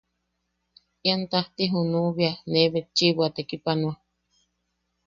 Ian 1.07 1.21
tajti 1.31 1.63
junuʼu 1.73 2.09
bea, 2.17 2.33
ne 2.51 2.71
betchiʼibo 2.73 3.21
a 3.27 3.29
tekipanoa. 3.35 3.93